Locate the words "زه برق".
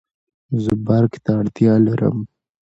0.63-1.13